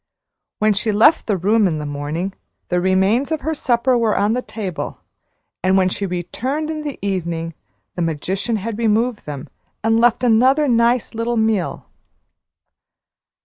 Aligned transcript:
When 0.57 0.73
she 0.73 0.91
left 0.91 1.27
the 1.27 1.37
room 1.37 1.67
in 1.67 1.77
the 1.77 1.85
morning, 1.85 2.33
the 2.69 2.81
remains 2.81 3.31
of 3.31 3.41
her 3.41 3.53
supper 3.53 3.95
were 3.95 4.17
on 4.17 4.33
the 4.33 4.41
table, 4.41 4.97
and 5.61 5.77
when 5.77 5.89
she 5.89 6.07
returned 6.07 6.71
in 6.71 6.81
the 6.81 6.97
evening, 7.03 7.53
the 7.93 8.01
magician 8.01 8.55
had 8.55 8.79
removed 8.79 9.27
them, 9.27 9.47
and 9.83 10.01
left 10.01 10.23
another 10.23 10.67
nice 10.67 11.13
little 11.13 11.37
meal. 11.37 11.85